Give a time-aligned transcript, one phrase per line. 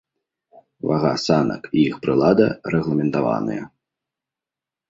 [0.91, 3.63] Вага санак і іх прылада рэгламентаваныя.